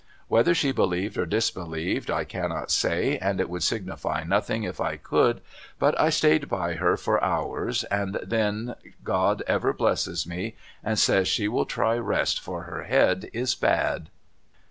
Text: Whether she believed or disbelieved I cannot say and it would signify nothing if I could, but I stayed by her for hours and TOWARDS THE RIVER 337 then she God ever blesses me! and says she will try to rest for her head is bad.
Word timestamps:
Whether 0.29 0.55
she 0.55 0.71
believed 0.71 1.15
or 1.19 1.27
disbelieved 1.27 2.09
I 2.09 2.23
cannot 2.23 2.71
say 2.71 3.19
and 3.19 3.39
it 3.39 3.51
would 3.51 3.61
signify 3.61 4.23
nothing 4.23 4.63
if 4.63 4.81
I 4.81 4.97
could, 4.97 5.41
but 5.77 5.93
I 6.01 6.09
stayed 6.09 6.49
by 6.49 6.73
her 6.73 6.97
for 6.97 7.23
hours 7.23 7.83
and 7.83 8.13
TOWARDS 8.13 8.27
THE 8.31 8.35
RIVER 8.35 8.51
337 8.51 8.65
then 8.65 8.93
she 8.95 9.03
God 9.03 9.43
ever 9.45 9.73
blesses 9.73 10.25
me! 10.25 10.55
and 10.83 10.97
says 10.97 11.27
she 11.27 11.47
will 11.47 11.65
try 11.67 11.97
to 11.97 12.01
rest 12.01 12.39
for 12.39 12.63
her 12.63 12.85
head 12.85 13.29
is 13.31 13.53
bad. 13.53 14.09